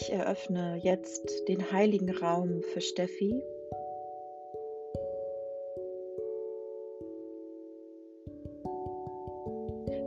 Ich 0.00 0.12
eröffne 0.12 0.78
jetzt 0.82 1.46
den 1.48 1.72
heiligen 1.72 2.10
Raum 2.10 2.62
für 2.72 2.80
Steffi. 2.80 3.42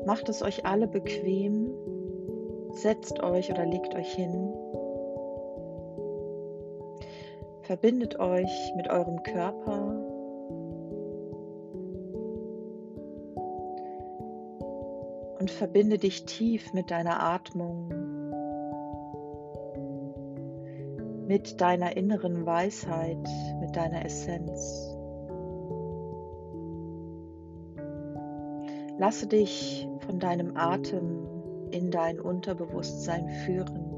Macht 0.08 0.30
es 0.30 0.42
euch 0.42 0.66
alle 0.66 0.88
bequem, 0.88 1.72
setzt 2.72 3.22
euch 3.22 3.52
oder 3.52 3.68
legt 3.68 3.94
euch 3.94 4.12
hin. 4.16 4.54
Verbindet 7.62 8.20
euch 8.20 8.74
mit 8.76 8.90
eurem 8.90 9.22
Körper. 9.22 10.00
Und 15.40 15.52
verbinde 15.52 16.00
dich 16.00 16.26
tief 16.26 16.74
mit 16.74 16.90
deiner 16.90 17.22
Atmung, 17.22 18.23
mit 21.28 21.62
deiner 21.62 21.96
inneren 21.96 22.46
Weisheit, 22.46 23.28
mit 23.60 23.76
deiner 23.76 24.06
Essenz. 24.06 24.96
Lasse 28.98 29.28
dich 29.28 29.88
von 30.06 30.20
deinem 30.20 30.56
Atem 30.56 31.28
in 31.72 31.90
dein 31.90 32.20
Unterbewusstsein 32.20 33.28
führen, 33.46 33.90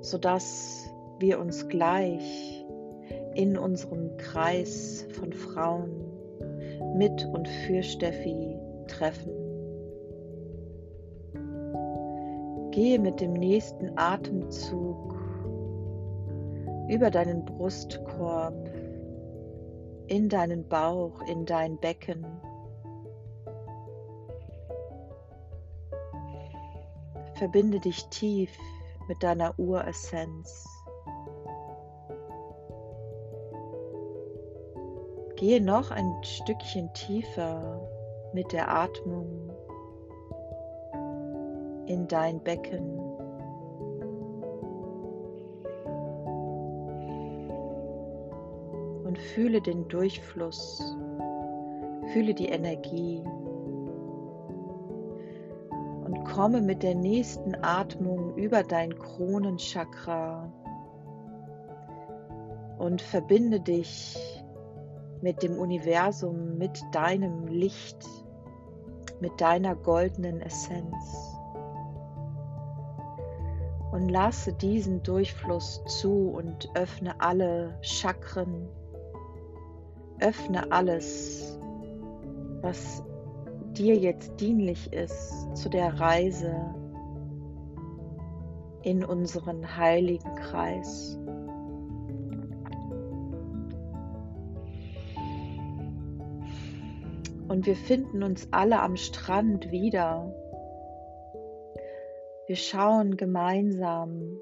sodass 0.00 0.88
wir 1.18 1.40
uns 1.40 1.68
gleich 1.68 2.64
in 3.34 3.58
unserem 3.58 4.16
Kreis 4.16 5.06
von 5.18 5.32
Frauen 5.32 5.90
mit 6.96 7.24
und 7.32 7.48
für 7.48 7.82
Steffi 7.82 8.56
treffen. 8.86 9.37
Gehe 12.78 13.00
mit 13.00 13.20
dem 13.20 13.32
nächsten 13.32 13.98
Atemzug 13.98 15.12
über 16.88 17.10
deinen 17.10 17.44
Brustkorb, 17.44 18.70
in 20.06 20.28
deinen 20.28 20.68
Bauch, 20.68 21.20
in 21.22 21.44
dein 21.44 21.76
Becken 21.80 22.24
Verbinde 27.34 27.80
dich 27.80 28.06
tief 28.10 28.56
mit 29.08 29.24
deiner 29.24 29.58
Uressenz. 29.58 30.64
Gehe 35.34 35.60
noch 35.60 35.90
ein 35.90 36.14
Stückchen 36.22 36.92
tiefer 36.94 37.80
mit 38.32 38.52
der 38.52 38.72
Atmung 38.72 39.47
in 41.88 42.06
dein 42.06 42.40
Becken. 42.40 42.98
Und 49.04 49.18
fühle 49.18 49.60
den 49.60 49.88
Durchfluss, 49.88 50.96
fühle 52.12 52.34
die 52.34 52.48
Energie 52.48 53.24
komme 56.38 56.60
mit 56.60 56.84
der 56.84 56.94
nächsten 56.94 57.56
Atmung 57.62 58.36
über 58.36 58.62
dein 58.62 58.96
Kronenchakra 58.96 60.52
und 62.78 63.02
verbinde 63.02 63.60
dich 63.60 64.16
mit 65.20 65.42
dem 65.42 65.58
Universum, 65.58 66.56
mit 66.58 66.80
deinem 66.92 67.48
Licht, 67.48 68.06
mit 69.20 69.40
deiner 69.40 69.74
goldenen 69.74 70.40
Essenz. 70.40 71.37
Und 73.90 74.08
lasse 74.08 74.52
diesen 74.52 75.02
Durchfluss 75.02 75.82
zu 75.86 76.30
und 76.30 76.68
öffne 76.74 77.20
alle 77.20 77.78
Chakren, 77.80 78.68
öffne 80.20 80.70
alles, 80.70 81.58
was 82.60 83.02
dir 83.72 83.96
jetzt 83.96 84.40
dienlich 84.40 84.92
ist 84.92 85.56
zu 85.56 85.68
der 85.68 85.98
Reise 85.98 86.54
in 88.82 89.04
unseren 89.04 89.76
heiligen 89.76 90.34
Kreis. 90.34 91.18
Und 97.48 97.64
wir 97.64 97.76
finden 97.76 98.22
uns 98.22 98.48
alle 98.50 98.80
am 98.80 98.96
Strand 98.96 99.70
wieder. 99.70 100.32
Wir 102.48 102.56
schauen 102.56 103.18
gemeinsam 103.18 104.40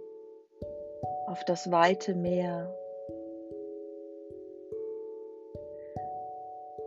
auf 1.26 1.44
das 1.44 1.72
weite 1.72 2.14
Meer. 2.14 2.72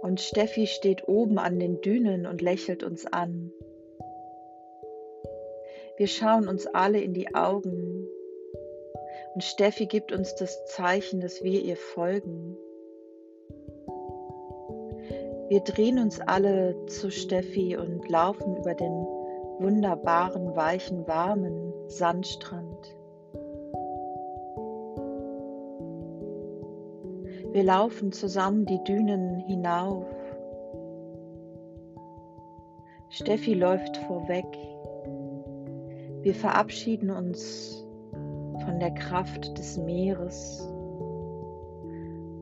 Und 0.02 0.22
Steffi 0.22 0.66
steht 0.66 1.10
oben 1.10 1.38
an 1.38 1.60
den 1.60 1.82
Dünen 1.82 2.26
und 2.26 2.42
lächelt 2.42 2.84
uns 2.84 3.06
an. 3.06 3.52
Wir 5.98 6.08
schauen 6.08 6.48
uns 6.48 6.68
alle 6.68 7.02
in 7.02 7.14
die 7.14 7.36
Augen 7.36 8.08
und 9.34 9.44
Steffi 9.44 9.88
gibt 9.88 10.14
uns 10.14 10.36
das 10.36 10.68
Zeichen, 10.68 11.20
dass 11.20 11.44
wir 11.44 11.62
ihr 11.62 11.76
folgen. 11.76 12.56
Wir 15.50 15.60
drehen 15.60 16.00
uns 16.00 16.22
alle 16.22 16.86
zu 16.86 17.12
Steffi 17.12 17.76
und 17.76 18.08
laufen 18.08 18.56
über 18.56 18.74
den 18.74 19.19
wunderbaren, 19.60 20.56
weichen, 20.56 21.08
warmen 21.08 21.74
Sandstrand. 21.88 22.96
Wir 27.52 27.64
laufen 27.64 28.12
zusammen 28.12 28.66
die 28.66 28.84
Dünen 28.84 29.40
hinauf. 29.40 30.06
Steffi 33.10 33.56
läuft 33.56 33.98
vorweg. 33.98 34.46
Wir 36.22 36.36
verabschieden 36.36 37.10
uns 37.10 37.84
von 38.64 38.80
der 38.80 38.92
Kraft 38.92 39.58
des 39.58 39.78
Meeres 39.78 40.70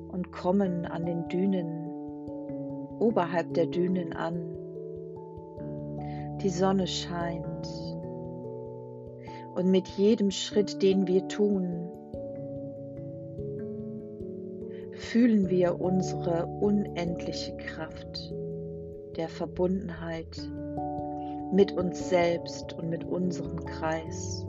und 0.10 0.32
kommen 0.32 0.86
an 0.86 1.06
den 1.06 1.28
Dünen, 1.30 1.88
oberhalb 3.00 3.54
der 3.54 3.68
Dünen 3.68 4.14
an. 4.14 4.57
Die 6.48 6.54
Sonne 6.54 6.88
scheint 6.88 7.68
und 9.56 9.70
mit 9.70 9.86
jedem 9.98 10.32
Schritt, 10.32 10.82
den 10.82 11.06
wir 11.06 11.28
tun, 11.28 11.92
fühlen 14.94 15.50
wir 15.50 15.82
unsere 15.82 16.46
unendliche 16.46 17.58
Kraft 17.58 18.34
der 19.18 19.28
Verbundenheit 19.28 20.40
mit 21.52 21.74
uns 21.74 22.08
selbst 22.08 22.72
und 22.72 22.92
mit 22.92 23.04
unserem 23.04 23.66
Kreis. 23.66 24.46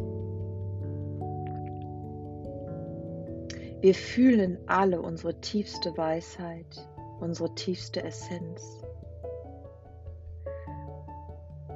Wir 3.81 3.95
fühlen 3.97 4.59
alle 4.69 5.03
unsere 5.03 5.41
tiefste 5.41 5.97
Weisheit, 5.97 6.89
unsere 7.19 7.53
tiefste 7.57 8.05
Essenz. 8.05 8.85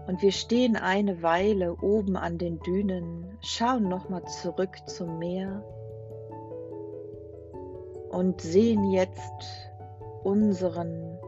Und 0.07 0.21
wir 0.21 0.33
stehen 0.33 0.77
eine 0.77 1.23
Weile 1.23 1.77
oben 1.81 2.17
an 2.17 2.39
den 2.39 2.59
Dünen, 2.61 3.39
schauen 3.41 3.89
nochmal 3.89 4.25
zurück 4.25 4.77
zum 4.87 5.19
Meer 5.19 5.65
und 8.11 8.41
sehen 8.41 8.91
jetzt 8.91 9.71
unseren 10.25 11.19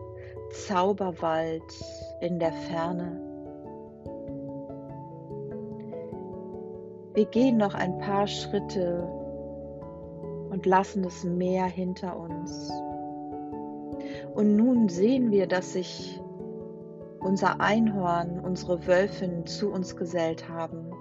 Zauberwald 0.67 1.63
in 2.21 2.39
der 2.39 2.53
Ferne. 2.53 3.21
Wir 7.15 7.27
gehen 7.27 7.57
noch 7.57 7.75
ein 7.75 7.99
paar 7.99 8.27
Schritte 8.27 9.09
und 10.51 10.67
lassen 10.67 11.05
das 11.05 11.23
Meer 11.23 11.67
hinter 11.67 12.19
uns. 12.19 12.73
Und 14.35 14.57
nun 14.57 14.89
sehen 14.89 15.31
wir, 15.31 15.47
dass 15.47 15.73
sich 15.75 16.21
unser 17.25 17.61
Einhorn, 17.61 18.39
unsere 18.39 18.87
Wölfin 18.87 19.47
zu 19.47 19.73
uns 19.73 19.97
gesellt 19.97 20.49
haben. 20.49 20.93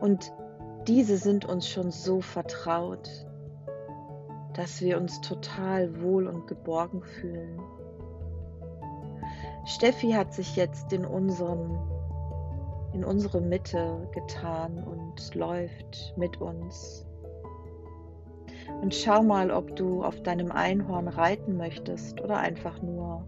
Und 0.00 0.32
diese 0.86 1.16
sind 1.16 1.44
uns 1.44 1.68
schon 1.68 1.90
so 1.90 2.20
vertraut 2.20 3.08
dass 4.54 4.80
wir 4.80 4.98
uns 4.98 5.20
total 5.20 6.00
wohl 6.00 6.26
und 6.26 6.46
geborgen 6.46 7.02
fühlen. 7.02 7.60
Steffi 9.66 10.12
hat 10.12 10.32
sich 10.32 10.56
jetzt 10.56 10.92
in 10.92 11.04
unserem 11.04 11.78
in 12.92 13.04
unsere 13.04 13.40
Mitte 13.40 14.08
getan 14.12 14.84
und 14.84 15.34
läuft 15.34 16.14
mit 16.16 16.40
uns. 16.40 17.04
Und 18.80 18.94
schau 18.94 19.20
mal, 19.24 19.50
ob 19.50 19.74
du 19.74 20.04
auf 20.04 20.22
deinem 20.22 20.52
Einhorn 20.52 21.08
reiten 21.08 21.56
möchtest 21.56 22.20
oder 22.20 22.38
einfach 22.38 22.80
nur 22.82 23.26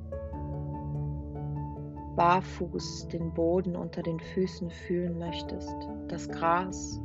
barfuß 2.16 3.08
den 3.08 3.32
Boden 3.34 3.76
unter 3.76 4.02
den 4.02 4.18
Füßen 4.18 4.70
fühlen 4.70 5.18
möchtest, 5.18 5.76
das 6.08 6.28
Gras. 6.28 6.98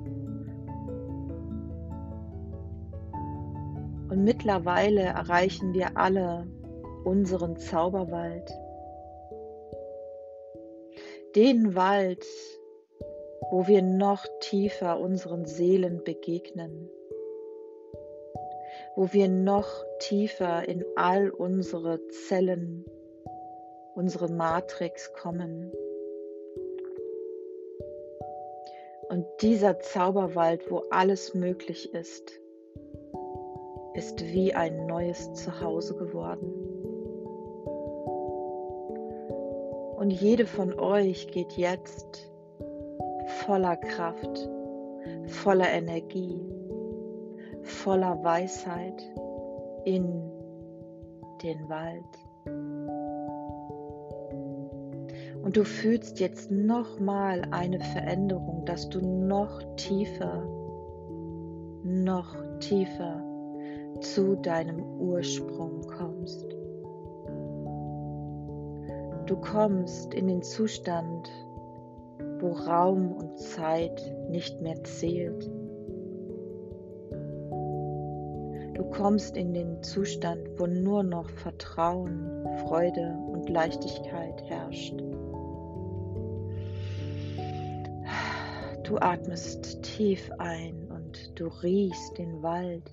Und 4.09 4.23
mittlerweile 4.23 5.01
erreichen 5.01 5.73
wir 5.73 5.97
alle 5.97 6.47
unseren 7.03 7.57
Zauberwald. 7.57 8.51
Den 11.35 11.75
Wald, 11.75 12.25
wo 13.51 13.67
wir 13.67 13.81
noch 13.81 14.25
tiefer 14.41 14.99
unseren 14.99 15.45
Seelen 15.45 16.03
begegnen, 16.03 16.89
wo 18.95 19.13
wir 19.13 19.29
noch 19.29 19.67
tiefer 19.99 20.67
in 20.67 20.83
all 20.95 21.29
unsere 21.29 22.05
Zellen, 22.07 22.85
unsere 23.95 24.31
Matrix 24.31 25.11
kommen. 25.13 25.71
Und 29.09 29.25
dieser 29.41 29.79
Zauberwald, 29.79 30.71
wo 30.71 30.83
alles 30.89 31.33
möglich 31.33 31.93
ist, 31.93 32.31
ist 33.93 34.23
wie 34.23 34.53
ein 34.53 34.85
neues 34.85 35.33
Zuhause 35.33 35.95
geworden. 35.95 36.71
Und 39.97 40.11
jede 40.11 40.45
von 40.45 40.79
euch 40.79 41.27
geht 41.27 41.51
jetzt 41.53 42.31
voller 43.45 43.75
Kraft, 43.75 44.49
voller 45.27 45.69
Energie, 45.69 46.41
voller 47.63 48.23
Weisheit 48.23 49.03
in 49.85 50.31
den 51.43 51.69
Wald. 51.69 52.80
Und 55.43 55.57
du 55.57 55.65
fühlst 55.65 56.19
jetzt 56.19 56.51
nochmal 56.51 57.43
eine 57.51 57.79
Veränderung, 57.79 58.63
dass 58.65 58.89
du 58.89 59.01
noch 59.01 59.61
tiefer, 59.75 60.43
noch 61.83 62.35
tiefer 62.59 63.23
zu 64.01 64.35
deinem 64.35 64.83
Ursprung 64.99 65.81
kommst. 65.81 66.45
Du 69.25 69.35
kommst 69.37 70.13
in 70.13 70.27
den 70.27 70.41
Zustand, 70.43 71.29
wo 72.39 72.51
Raum 72.51 73.11
und 73.11 73.37
Zeit 73.37 74.01
nicht 74.29 74.61
mehr 74.61 74.83
zählt. 74.83 75.49
Du 78.73 78.83
kommst 78.89 79.37
in 79.37 79.53
den 79.53 79.81
Zustand, 79.83 80.41
wo 80.57 80.67
nur 80.67 81.03
noch 81.03 81.29
Vertrauen, 81.29 82.45
Freude 82.65 83.17
und 83.31 83.49
Leichtigkeit 83.49 84.43
herrscht. 84.47 85.01
Du 88.91 88.97
atmest 88.97 89.83
tief 89.83 90.29
ein 90.37 90.91
und 90.91 91.39
du 91.39 91.47
riechst 91.47 92.17
den 92.17 92.43
Wald. 92.43 92.91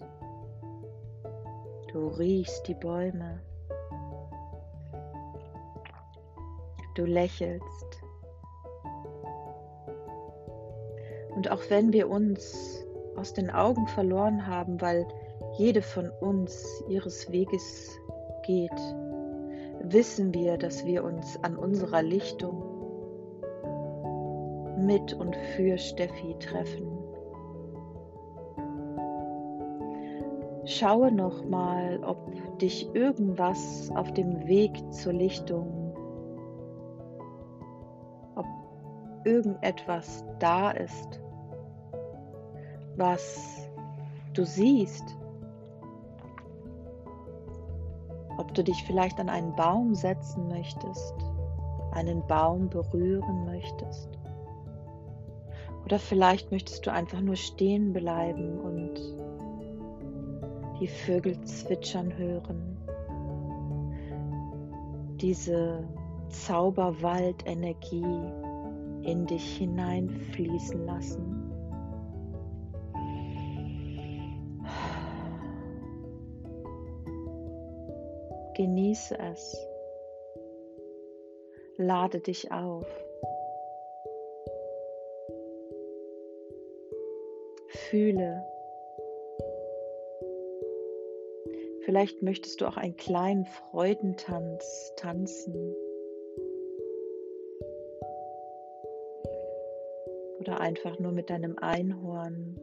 Du 1.93 2.07
riechst 2.07 2.69
die 2.69 2.75
Bäume. 2.75 3.41
Du 6.95 7.05
lächelst. 7.05 8.01
Und 11.35 11.51
auch 11.51 11.63
wenn 11.69 11.93
wir 11.93 12.09
uns 12.09 12.87
aus 13.17 13.33
den 13.33 13.51
Augen 13.51 13.89
verloren 13.89 14.47
haben, 14.47 14.81
weil 14.81 15.05
jede 15.57 15.83
von 15.83 16.11
uns 16.21 16.81
ihres 16.89 17.33
Weges 17.33 17.99
geht, 18.47 18.71
wissen 19.83 20.33
wir, 20.33 20.59
dass 20.59 20.87
wir 20.87 21.03
uns 21.03 21.43
an 21.43 21.57
unserer 21.57 22.03
Lichtung 22.03 22.78
mit 24.89 25.13
und 25.13 25.37
für 25.37 25.77
Steffi 25.77 26.35
treffen. 26.41 26.89
Schaue 30.65 31.13
nochmal, 31.13 32.03
ob 32.03 32.59
dich 32.59 32.89
irgendwas 32.95 33.91
auf 33.95 34.11
dem 34.15 34.47
Weg 34.47 34.73
zur 34.91 35.13
Lichtung, 35.13 35.95
ob 38.35 38.47
irgendetwas 39.25 40.25
da 40.39 40.71
ist, 40.71 41.21
was 42.97 43.69
du 44.33 44.45
siehst. 44.47 45.05
Ob 48.39 48.55
du 48.55 48.65
dich 48.65 48.83
vielleicht 48.85 49.21
an 49.21 49.29
einen 49.29 49.55
Baum 49.55 49.95
setzen 49.95 50.49
möchtest, 50.49 51.15
einen 51.93 52.27
Baum 52.27 52.71
berühren 52.71 53.45
möchtest. 53.45 54.18
Oder 55.89 55.99
vielleicht 55.99 56.53
möchtest 56.53 56.87
du 56.87 56.93
einfach 56.93 57.23
nur 57.23 57.37
stehen 57.37 57.95
bleiben 57.95 58.61
und 58.61 58.93
die 60.79 60.87
Vögel 60.87 61.41
zwitschern 61.45 62.15
hören, 62.15 62.77
diese 65.19 65.89
Zauberwaldenergie 66.29 68.05
in 69.01 69.25
dich 69.25 69.57
hineinfließen 69.57 70.85
lassen. 70.85 71.51
Genieße 78.55 79.19
es. 79.19 79.57
Lade 81.79 82.21
dich 82.21 82.53
auf. 82.53 83.08
Fühle 87.91 88.45
Vielleicht 91.89 92.23
möchtest 92.23 92.61
du 92.61 92.67
auch 92.67 92.77
einen 92.77 92.99
kleinen 92.99 93.47
Freudentanz 93.47 94.93
tanzen. 94.97 95.55
Oder 100.39 100.61
einfach 100.61 100.99
nur 100.99 101.13
mit 101.13 101.31
deinem 101.31 101.57
Einhorn 101.59 102.61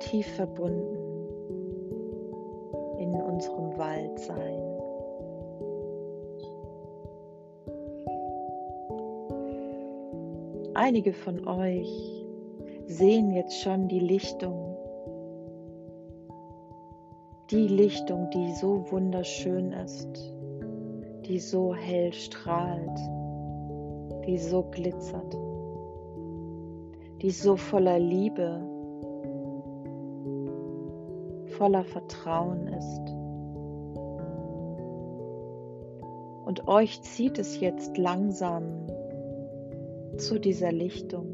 tief 0.00 0.26
verbunden 0.34 0.96
in 2.98 3.14
unserem 3.14 3.78
Wald 3.78 4.18
sein. 4.18 4.60
Einige 10.74 11.12
von 11.12 11.46
euch 11.46 12.23
sehen 12.86 13.30
jetzt 13.32 13.60
schon 13.60 13.88
die 13.88 14.00
Lichtung 14.00 14.74
die 17.50 17.68
Lichtung, 17.68 18.30
die 18.30 18.52
so 18.54 18.90
wunderschön 18.90 19.72
ist, 19.72 20.34
die 21.26 21.38
so 21.38 21.74
hell 21.74 22.12
strahlt, 22.12 22.98
die 24.26 24.38
so 24.38 24.62
glitzert, 24.70 25.36
die 27.20 27.30
so 27.30 27.56
voller 27.56 27.98
Liebe, 27.98 28.60
voller 31.58 31.84
Vertrauen 31.84 32.66
ist. 32.66 33.14
Und 36.46 36.66
euch 36.66 37.02
zieht 37.02 37.38
es 37.38 37.60
jetzt 37.60 37.96
langsam 37.98 38.64
zu 40.16 40.38
dieser 40.38 40.72
Lichtung. 40.72 41.33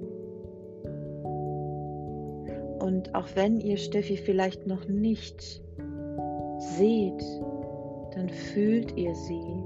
Und 2.80 3.14
auch 3.14 3.28
wenn 3.34 3.60
ihr 3.60 3.76
Steffi 3.76 4.16
vielleicht 4.16 4.66
noch 4.66 4.86
nicht 4.86 5.62
seht, 6.58 7.24
dann 8.14 8.28
fühlt 8.28 8.96
ihr 8.96 9.14
sie. 9.14 9.62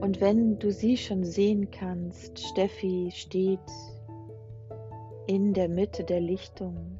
Und 0.00 0.20
wenn 0.20 0.58
du 0.58 0.72
sie 0.72 0.96
schon 0.96 1.24
sehen 1.24 1.70
kannst, 1.70 2.38
Steffi 2.38 3.10
steht 3.14 3.60
in 5.26 5.52
der 5.52 5.68
Mitte 5.68 6.04
der 6.04 6.20
Lichtung 6.20 6.98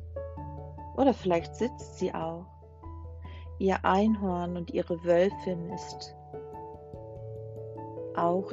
oder 0.96 1.14
vielleicht 1.14 1.56
sitzt 1.56 1.98
sie 1.98 2.12
auch. 2.12 2.46
Ihr 3.58 3.84
Einhorn 3.84 4.56
und 4.56 4.70
ihre 4.70 5.02
Wölfin 5.04 5.70
ist 5.70 6.14
auch 8.16 8.52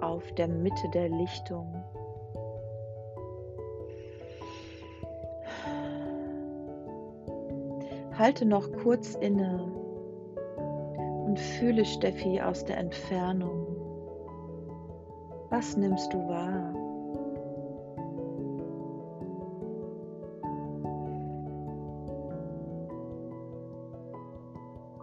auf 0.00 0.30
der 0.34 0.48
Mitte 0.48 0.88
der 0.92 1.08
Lichtung. 1.08 1.77
Halte 8.18 8.44
noch 8.44 8.70
kurz 8.82 9.14
inne 9.14 9.72
und 11.26 11.38
fühle 11.38 11.84
Steffi 11.84 12.40
aus 12.40 12.64
der 12.64 12.78
Entfernung. 12.78 13.66
Was 15.50 15.76
nimmst 15.76 16.12
du 16.12 16.18
wahr? 16.28 16.74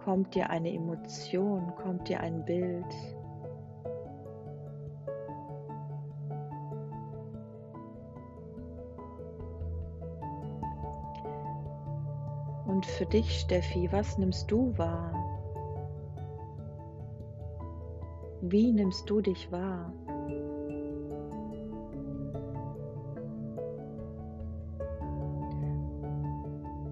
kommt 0.06 0.36
dir 0.36 0.48
eine 0.50 0.72
Emotion, 0.72 1.74
kommt 1.74 2.08
dir 2.08 2.20
ein 2.20 2.44
Bild. 2.44 2.86
Für 12.96 13.04
dich, 13.04 13.40
Steffi, 13.40 13.92
was 13.92 14.16
nimmst 14.16 14.50
du 14.50 14.72
wahr? 14.78 15.12
Wie 18.40 18.72
nimmst 18.72 19.08
du 19.10 19.20
dich 19.20 19.52
wahr? 19.52 19.92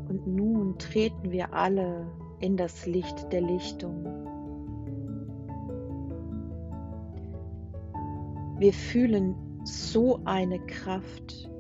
Und 0.09 0.27
nun 0.27 0.77
treten 0.79 1.31
wir 1.31 1.55
alle 1.55 2.07
in 2.41 2.59
das 2.59 2.85
Licht 2.85 3.33
der 3.33 3.41
Lichtung. 3.41 4.05
Wir 8.59 8.75
fühlen 8.75 9.35
so 9.65 10.21
eine 10.27 10.59
Kraft, 10.67 11.51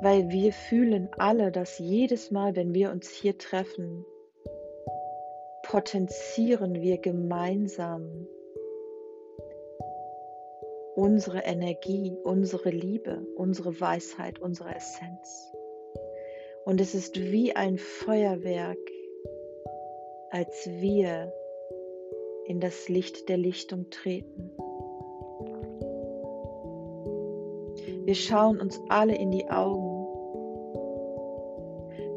weil 0.00 0.30
wir 0.30 0.52
fühlen 0.52 1.08
alle, 1.18 1.50
dass 1.50 1.78
jedes 1.78 2.30
Mal, 2.30 2.56
wenn 2.56 2.74
wir 2.74 2.90
uns 2.90 3.10
hier 3.10 3.36
treffen, 3.36 4.04
potenzieren 5.62 6.80
wir 6.80 6.98
gemeinsam 6.98 8.26
unsere 10.94 11.40
Energie, 11.40 12.16
unsere 12.24 12.70
Liebe, 12.70 13.26
unsere 13.36 13.80
Weisheit, 13.80 14.40
unsere 14.40 14.74
Essenz. 14.74 15.52
Und 16.64 16.80
es 16.80 16.94
ist 16.94 17.20
wie 17.20 17.54
ein 17.54 17.78
Feuerwerk, 17.78 18.78
als 20.30 20.66
wir 20.66 21.32
in 22.46 22.60
das 22.60 22.88
Licht 22.88 23.28
der 23.28 23.36
Lichtung 23.36 23.90
treten. 23.90 24.50
Wir 28.04 28.14
schauen 28.14 28.58
uns 28.58 28.80
alle 28.88 29.14
in 29.14 29.30
die 29.30 29.48
Augen. 29.50 29.87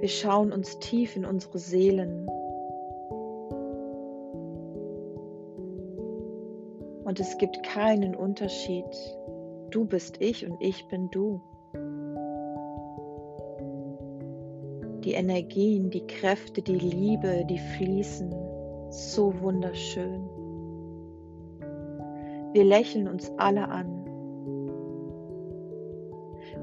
Wir 0.01 0.10
schauen 0.10 0.51
uns 0.51 0.79
tief 0.79 1.15
in 1.15 1.25
unsere 1.25 1.60
Seelen. 1.60 2.27
Und 7.03 7.20
es 7.20 7.38
gibt 7.38 7.62
keinen 7.62 8.15
Unterschied. 8.15 8.84
Du 9.70 9.86
bist 9.86 10.20
ich 10.20 10.43
und 10.50 10.60
ich 10.60 10.88
bin 10.88 11.12
du. 11.12 11.39
Die 15.03 15.12
Energien, 15.12 15.91
die 15.91 16.08
Kräfte, 16.08 16.63
die 16.63 16.79
Liebe, 16.79 17.46
die 17.48 17.60
fließen 17.60 18.34
so 18.89 19.39
wunderschön. 19.39 20.27
Wir 22.53 22.63
lächeln 22.63 23.08
uns 23.08 23.31
alle 23.38 23.70
an. 23.70 24.03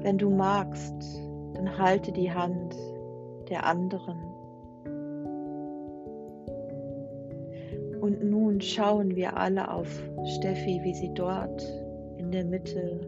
Wenn 0.01 0.17
du 0.17 0.29
magst, 0.29 1.21
dann 1.53 1.77
halte 1.77 2.11
die 2.11 2.33
Hand 2.33 2.75
der 3.49 3.65
anderen. 3.65 4.17
Und 8.01 8.23
nun 8.23 8.61
schauen 8.61 9.15
wir 9.15 9.37
alle 9.37 9.71
auf 9.71 9.87
Steffi, 10.37 10.79
wie 10.83 10.93
sie 10.93 11.13
dort 11.13 11.61
in 12.17 12.31
der 12.31 12.45
Mitte 12.45 13.01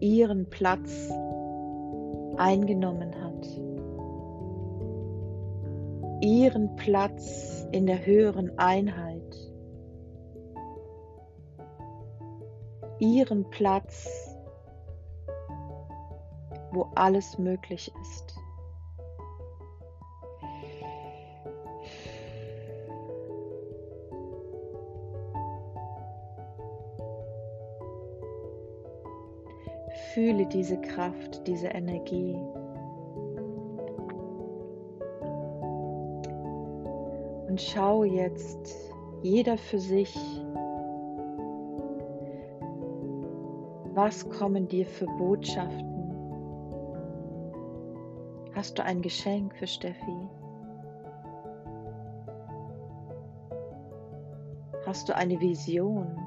ihren 0.00 0.48
Platz 0.48 1.10
eingenommen 2.36 3.14
hat. 3.22 3.46
Ihren 6.20 6.76
Platz 6.76 7.66
in 7.72 7.86
der 7.86 8.04
höheren 8.04 8.56
Einheit. 8.58 9.36
Ihren 13.00 13.48
Platz 13.50 14.28
wo 16.72 16.90
alles 16.94 17.38
möglich 17.38 17.92
ist. 18.00 18.37
Fühle 30.18 30.46
diese 30.46 30.80
Kraft, 30.80 31.46
diese 31.46 31.68
Energie. 31.68 32.34
Und 37.46 37.60
schau 37.60 38.02
jetzt 38.02 38.92
jeder 39.22 39.56
für 39.56 39.78
sich, 39.78 40.18
was 43.94 44.28
kommen 44.28 44.66
dir 44.66 44.86
für 44.86 45.06
Botschaften 45.06 45.86
Hast 48.56 48.76
du 48.76 48.82
ein 48.82 49.02
Geschenk 49.02 49.54
für 49.54 49.68
Steffi? 49.68 50.28
Hast 54.84 55.08
du 55.08 55.14
eine 55.14 55.40
Vision? 55.40 56.18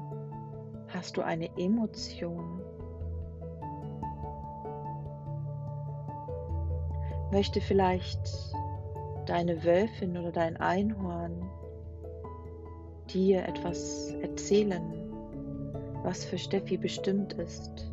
Hast 0.88 1.18
du 1.18 1.20
eine 1.20 1.50
Emotion? 1.58 2.61
Möchte 7.32 7.62
vielleicht 7.62 8.20
deine 9.24 9.64
Wölfin 9.64 10.18
oder 10.18 10.32
dein 10.32 10.58
Einhorn 10.58 11.48
dir 13.08 13.48
etwas 13.48 14.10
erzählen, 14.20 14.82
was 16.02 16.26
für 16.26 16.36
Steffi 16.36 16.76
bestimmt 16.76 17.32
ist? 17.32 17.90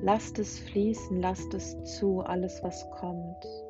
Lasst 0.00 0.38
es 0.38 0.60
fließen, 0.60 1.20
lasst 1.20 1.52
es 1.52 1.76
zu, 1.84 2.22
alles 2.22 2.62
was 2.62 2.90
kommt. 2.90 3.61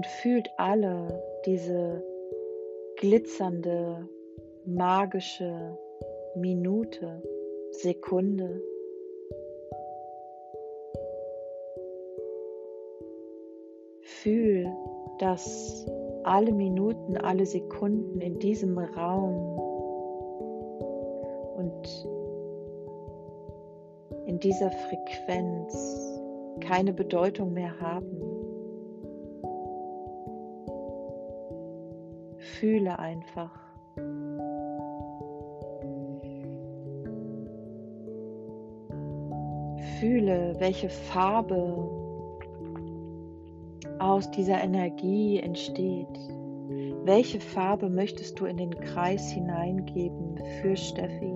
Und 0.00 0.06
fühlt 0.06 0.48
alle 0.56 1.22
diese 1.44 2.02
glitzernde, 2.96 4.08
magische 4.64 5.76
Minute, 6.34 7.22
Sekunde. 7.72 8.62
Fühl, 14.00 14.72
dass 15.18 15.84
alle 16.24 16.50
Minuten, 16.50 17.18
alle 17.18 17.44
Sekunden 17.44 18.22
in 18.22 18.38
diesem 18.38 18.78
Raum 18.78 19.58
und 21.56 22.08
in 24.24 24.40
dieser 24.40 24.70
Frequenz 24.70 26.18
keine 26.60 26.94
Bedeutung 26.94 27.52
mehr 27.52 27.78
haben. 27.78 28.29
Fühle 32.60 32.98
einfach. 32.98 33.58
Fühle, 39.98 40.56
welche 40.58 40.90
Farbe 40.90 41.88
aus 43.98 44.30
dieser 44.32 44.62
Energie 44.62 45.38
entsteht. 45.38 46.06
Welche 47.04 47.40
Farbe 47.40 47.88
möchtest 47.88 48.38
du 48.38 48.44
in 48.44 48.58
den 48.58 48.78
Kreis 48.78 49.30
hineingeben 49.30 50.38
für 50.60 50.76
Steffi? 50.76 51.32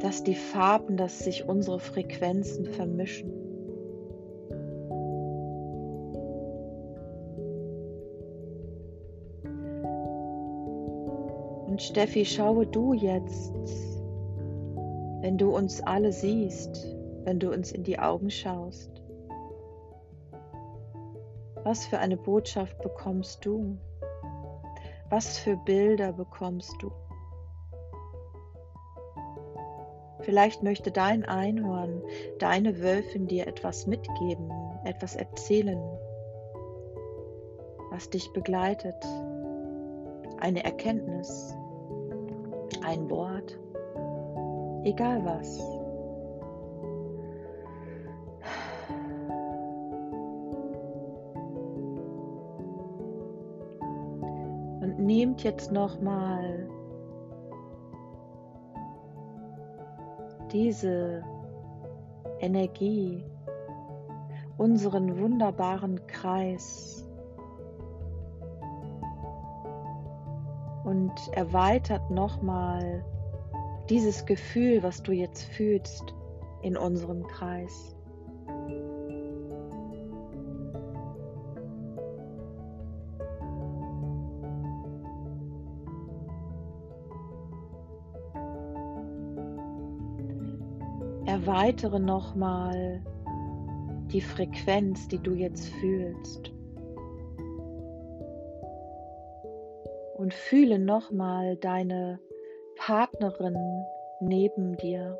Dass 0.00 0.24
die 0.24 0.36
Farben, 0.36 0.96
dass 0.96 1.18
sich 1.18 1.46
unsere 1.46 1.78
Frequenzen 1.78 2.64
vermischen. 2.64 3.47
Steffi, 11.78 12.24
schaue 12.24 12.66
du 12.66 12.92
jetzt, 12.92 13.54
wenn 15.20 15.38
du 15.38 15.54
uns 15.54 15.80
alle 15.80 16.12
siehst, 16.12 16.86
wenn 17.22 17.38
du 17.38 17.52
uns 17.52 17.70
in 17.70 17.84
die 17.84 18.00
Augen 18.00 18.30
schaust. 18.30 18.90
Was 21.62 21.86
für 21.86 21.98
eine 21.98 22.16
Botschaft 22.16 22.80
bekommst 22.82 23.44
du? 23.44 23.78
Was 25.08 25.38
für 25.38 25.56
Bilder 25.56 26.12
bekommst 26.12 26.74
du? 26.80 26.90
Vielleicht 30.20 30.64
möchte 30.64 30.90
dein 30.90 31.24
Einhorn, 31.24 32.02
deine 32.40 32.80
Wölfin 32.80 33.28
dir 33.28 33.46
etwas 33.46 33.86
mitgeben, 33.86 34.50
etwas 34.84 35.14
erzählen, 35.14 35.80
was 37.90 38.10
dich 38.10 38.32
begleitet. 38.32 38.96
Eine 40.40 40.64
Erkenntnis, 40.64 41.54
ein 42.82 43.08
Wort, 43.10 43.58
egal 44.84 45.24
was. 45.24 45.58
Und 54.80 54.98
nehmt 54.98 55.42
jetzt 55.42 55.72
nochmal 55.72 56.68
diese 60.52 61.22
Energie, 62.40 63.24
unseren 64.56 65.18
wunderbaren 65.18 66.06
Kreis 66.06 66.97
und 71.08 71.34
erweitert 71.34 72.10
nochmal 72.10 73.04
dieses 73.88 74.26
Gefühl, 74.26 74.82
was 74.82 75.02
du 75.02 75.12
jetzt 75.12 75.44
fühlst, 75.44 76.14
in 76.62 76.76
unserem 76.76 77.26
Kreis. 77.26 77.94
Erweitere 91.24 92.00
nochmal 92.00 93.02
die 94.10 94.20
Frequenz, 94.20 95.08
die 95.08 95.18
du 95.18 95.34
jetzt 95.34 95.68
fühlst. 95.68 96.50
Und 100.28 100.34
fühle 100.34 100.78
nochmal 100.78 101.56
deine 101.56 102.20
Partnerin 102.76 103.56
neben 104.20 104.76
dir. 104.76 105.18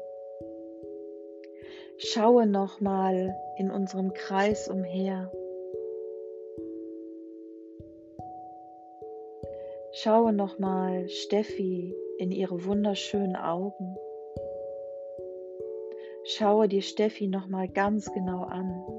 Schaue 1.97 2.47
nochmal 2.47 3.35
in 3.57 3.71
unserem 3.71 4.13
Kreis 4.13 4.69
umher. 4.69 5.33
Schaue 9.93 10.35
nochmal 10.35 11.09
Steffi 11.09 11.97
in 12.19 12.31
ihre 12.31 12.67
wunderschönen 12.67 13.35
Augen. 13.35 13.97
Schaue 16.25 16.69
dir 16.69 16.83
Steffi 16.83 17.29
nochmal 17.29 17.69
ganz 17.69 18.13
genau 18.13 18.43
an. 18.43 18.98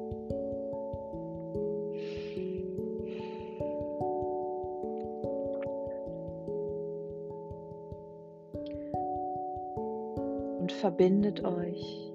Verbindet 10.99 11.45
euch 11.45 12.11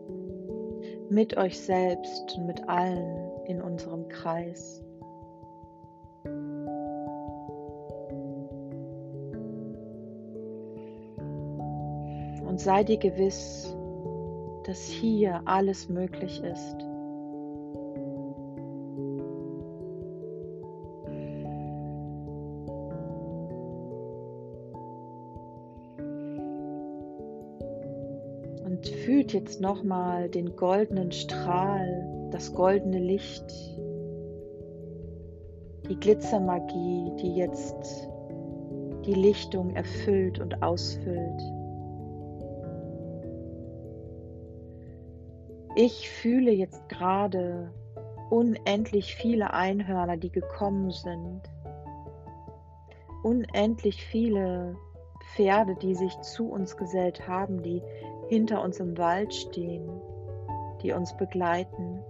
mit 1.08 1.38
euch 1.38 1.58
selbst 1.58 2.36
und 2.36 2.46
mit 2.46 2.68
allen 2.68 3.30
in 3.46 3.62
unserem 3.62 4.06
Kreis. 4.08 4.84
Und 12.46 12.60
sei 12.60 12.84
dir 12.84 12.98
gewiss, 12.98 13.74
dass 14.64 14.86
hier 14.86 15.40
alles 15.46 15.88
möglich 15.88 16.42
ist. 16.42 16.76
Fühlt 29.24 29.32
jetzt 29.32 29.60
nochmal 29.62 30.28
den 30.28 30.54
goldenen 30.54 31.10
Strahl, 31.10 32.28
das 32.30 32.52
goldene 32.52 32.98
Licht, 32.98 33.50
die 35.88 35.98
Glitzermagie, 35.98 37.10
die 37.22 37.36
jetzt 37.36 38.06
die 39.06 39.14
Lichtung 39.14 39.74
erfüllt 39.76 40.40
und 40.40 40.62
ausfüllt. 40.62 41.42
Ich 45.74 46.10
fühle 46.10 46.50
jetzt 46.50 46.86
gerade 46.90 47.72
unendlich 48.28 49.14
viele 49.14 49.54
Einhörner, 49.54 50.18
die 50.18 50.30
gekommen 50.30 50.90
sind. 50.90 51.40
Unendlich 53.22 54.04
viele 54.04 54.76
Pferde, 55.34 55.76
die 55.76 55.94
sich 55.94 56.20
zu 56.20 56.50
uns 56.50 56.76
gesellt 56.76 57.26
haben, 57.26 57.62
die 57.62 57.80
hinter 58.28 58.62
uns 58.62 58.80
im 58.80 58.96
Wald 58.98 59.34
stehen, 59.34 59.88
die 60.82 60.92
uns 60.92 61.16
begleiten. 61.16 62.02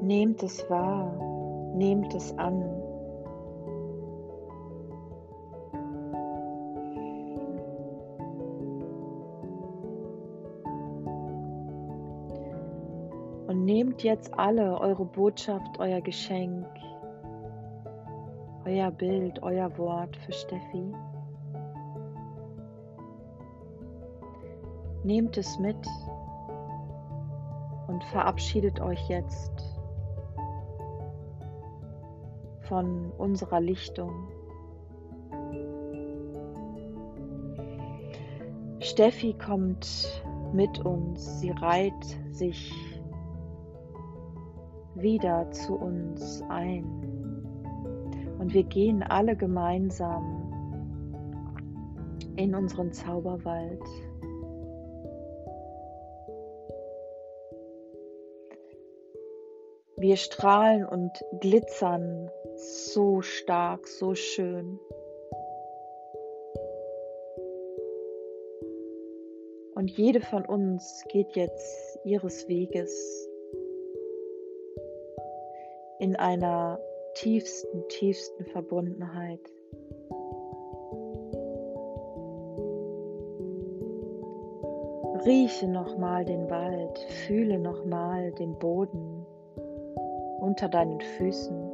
Nehmt 0.00 0.42
es 0.42 0.68
wahr, 0.70 1.12
nehmt 1.74 2.14
es 2.14 2.36
an. 2.38 2.78
nehmt 13.68 14.02
jetzt 14.02 14.32
alle 14.38 14.80
eure 14.80 15.04
Botschaft, 15.04 15.78
euer 15.78 16.00
Geschenk, 16.00 16.66
euer 18.68 18.90
Bild, 18.90 19.42
euer 19.42 19.78
Wort 19.78 20.14
für 20.18 20.32
Steffi. 20.32 20.92
Nehmt 25.04 25.38
es 25.38 25.58
mit 25.58 25.86
und 27.86 28.04
verabschiedet 28.04 28.78
euch 28.80 29.08
jetzt 29.08 29.52
von 32.68 33.10
unserer 33.12 33.60
Lichtung. 33.60 34.12
Steffi 38.80 39.32
kommt 39.32 40.22
mit 40.52 40.78
uns, 40.84 41.40
sie 41.40 41.52
reiht 41.52 42.04
sich 42.32 42.74
wieder 44.94 45.50
zu 45.52 45.74
uns 45.74 46.42
ein. 46.50 47.07
Und 48.48 48.54
wir 48.54 48.64
gehen 48.64 49.02
alle 49.02 49.36
gemeinsam 49.36 50.50
in 52.36 52.54
unseren 52.54 52.94
Zauberwald. 52.94 53.82
Wir 59.98 60.16
strahlen 60.16 60.86
und 60.86 61.12
glitzern 61.40 62.30
so 62.56 63.20
stark, 63.20 63.86
so 63.86 64.14
schön. 64.14 64.80
Und 69.74 69.90
jede 69.90 70.22
von 70.22 70.46
uns 70.46 71.04
geht 71.10 71.36
jetzt 71.36 71.98
ihres 72.02 72.48
Weges 72.48 73.28
in 75.98 76.16
einer 76.16 76.80
tiefsten, 77.20 77.82
tiefsten 77.88 78.44
Verbundenheit. 78.44 79.40
Rieche 85.26 85.66
nochmal 85.66 86.24
den 86.24 86.48
Wald, 86.48 86.96
fühle 87.26 87.58
nochmal 87.58 88.30
den 88.32 88.56
Boden 88.58 89.26
unter 90.40 90.68
deinen 90.68 91.00
Füßen. 91.00 91.70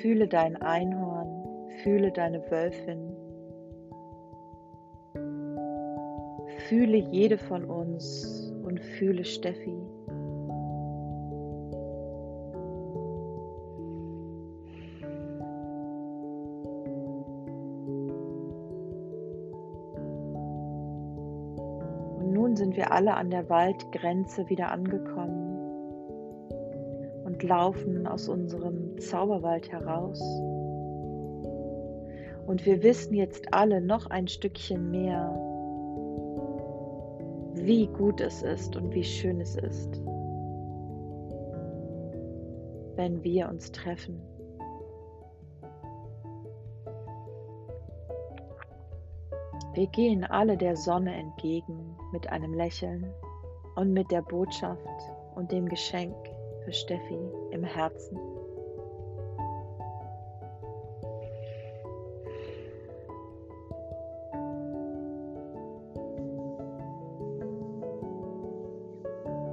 Fühle 0.00 0.26
dein 0.26 0.56
Einhorn, 0.60 1.68
fühle 1.84 2.10
deine 2.10 2.42
Wölfin. 2.50 3.14
Fühle 6.68 6.96
jede 6.96 7.38
von 7.38 7.64
uns 7.64 8.52
und 8.64 8.80
fühle 8.80 9.24
Steffi. 9.24 9.89
Wir 22.80 22.92
alle 22.92 23.14
an 23.14 23.28
der 23.28 23.50
Waldgrenze 23.50 24.48
wieder 24.48 24.72
angekommen. 24.72 25.58
Und 27.26 27.42
laufen 27.42 28.06
aus 28.06 28.26
unserem 28.26 28.98
Zauberwald 28.98 29.70
heraus. 29.70 30.18
Und 32.46 32.64
wir 32.64 32.82
wissen 32.82 33.12
jetzt 33.12 33.52
alle 33.52 33.82
noch 33.82 34.06
ein 34.06 34.28
Stückchen 34.28 34.90
mehr, 34.90 35.30
wie 37.54 37.86
gut 37.86 38.22
es 38.22 38.42
ist 38.42 38.74
und 38.76 38.94
wie 38.94 39.04
schön 39.04 39.42
es 39.42 39.56
ist, 39.56 40.00
wenn 42.96 43.22
wir 43.22 43.50
uns 43.50 43.72
treffen. 43.72 44.22
Wir 49.72 49.86
gehen 49.86 50.24
alle 50.24 50.56
der 50.56 50.76
Sonne 50.76 51.14
entgegen 51.14 51.96
mit 52.12 52.28
einem 52.30 52.54
Lächeln 52.54 53.06
und 53.76 53.92
mit 53.92 54.10
der 54.10 54.22
Botschaft 54.22 54.80
und 55.36 55.52
dem 55.52 55.68
Geschenk 55.68 56.16
für 56.64 56.72
Steffi 56.72 57.18
im 57.52 57.62
Herzen. 57.62 58.18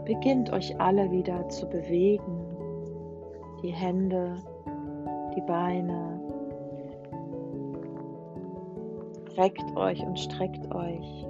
Beginnt 0.05 0.51
euch 0.51 0.79
alle 0.79 1.11
wieder 1.11 1.47
zu 1.49 1.67
bewegen, 1.67 2.45
die 3.61 3.73
Hände, 3.73 4.37
die 5.35 5.41
Beine. 5.41 6.16
Reckt 9.37 9.75
euch 9.75 9.99
und 9.99 10.19
streckt 10.19 10.73
euch. 10.73 11.27